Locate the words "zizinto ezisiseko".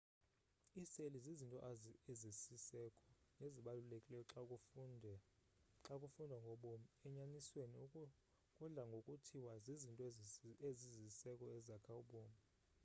1.25-3.03